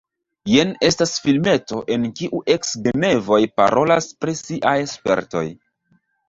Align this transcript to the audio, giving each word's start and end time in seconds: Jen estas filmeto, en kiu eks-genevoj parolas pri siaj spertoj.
Jen 0.51 0.69
estas 0.87 1.11
filmeto, 1.25 1.81
en 1.95 2.07
kiu 2.19 2.39
eks-genevoj 2.53 3.39
parolas 3.61 4.09
pri 4.25 4.35
siaj 4.41 4.75
spertoj. 4.95 5.45